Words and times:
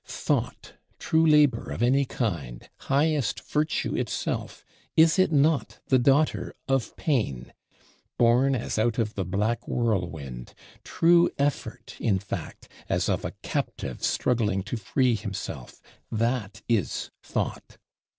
Thought, 0.03 0.73
true 0.97 1.23
labor 1.27 1.69
of 1.69 1.83
any 1.83 2.05
kind, 2.05 2.67
highest 2.89 3.39
virtue 3.47 3.95
itself, 3.95 4.65
is 4.97 5.19
it 5.19 5.31
not 5.31 5.77
the 5.89 5.99
daughter 5.99 6.55
of 6.67 6.95
Pain? 6.95 7.53
Born 8.17 8.55
as 8.55 8.79
out 8.79 8.97
of 8.97 9.13
the 9.13 9.23
black 9.25 9.67
whirlwind; 9.67 10.55
true 10.83 11.29
effort, 11.37 11.97
in 11.99 12.17
fact, 12.17 12.67
as 12.89 13.09
of 13.09 13.23
a 13.23 13.33
captive 13.43 14.01
struggling 14.03 14.63
to 14.63 14.75
free 14.75 15.13
himself: 15.13 15.83
that 16.11 16.63
is 16.67 17.11
Thought. 17.21 17.77